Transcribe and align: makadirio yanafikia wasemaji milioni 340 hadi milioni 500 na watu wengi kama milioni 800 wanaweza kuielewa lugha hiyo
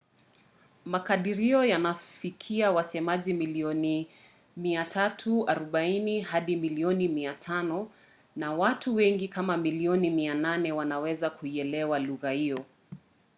makadirio 0.85 1.65
yanafikia 1.65 2.71
wasemaji 2.71 3.33
milioni 3.33 4.07
340 4.59 6.21
hadi 6.21 6.55
milioni 6.55 7.07
500 7.07 7.85
na 8.35 8.53
watu 8.53 8.95
wengi 8.95 9.27
kama 9.27 9.57
milioni 9.57 10.09
800 10.31 10.71
wanaweza 10.71 11.29
kuielewa 11.29 11.99
lugha 11.99 12.31
hiyo 12.31 12.65